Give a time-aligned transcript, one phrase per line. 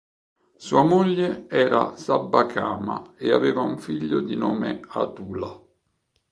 [0.57, 5.61] Sua moglie era Sabbakama e aveva un figlio di nome Atula.